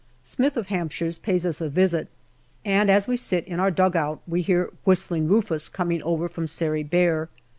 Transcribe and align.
Smith, 0.23 0.57
of 0.57 0.65
Hampshires, 0.69 1.19
pays 1.19 1.45
us 1.45 1.61
a 1.61 1.69
visit, 1.69 2.07
and 2.65 2.89
as 2.89 3.05
we 3.07 3.15
sit 3.15 3.45
in 3.45 3.59
our 3.59 3.69
dugout 3.69 4.19
we 4.27 4.41
hear" 4.41 4.71
Whistling 4.83 5.27
Rufus" 5.27 5.69
coming 5.77 6.01
over 6.01 6.27
from 6.27 6.47
Sari 6.47 6.81
Bair. 6.83 7.27